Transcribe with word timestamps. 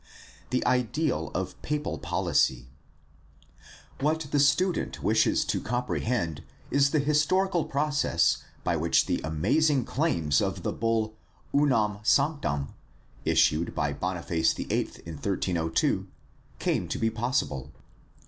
The 0.49 0.65
ideal 0.65 1.29
of 1.35 1.61
papal 1.61 1.99
policy.— 1.99 2.69
What 4.01 4.21
the 4.31 4.39
student 4.39 5.03
wishes 5.03 5.45
to 5.45 5.61
comprehend 5.61 6.43
is 6.71 6.89
the 6.89 6.97
historical 6.97 7.65
process 7.65 8.41
by 8.63 8.77
which 8.77 9.05
the 9.05 9.21
amazing 9.23 9.85
claims 9.85 10.41
of 10.41 10.63
the 10.63 10.73
bull 10.73 11.17
Unam 11.53 11.99
Sanclam, 12.03 12.69
issued 13.25 13.75
by 13.75 13.93
Boniface 13.93 14.53
VIII 14.53 14.89
in 15.05 15.13
1302, 15.17 16.07
came 16.57 16.87
to 16.87 16.97
be 16.97 17.11
possible. 17.11 17.71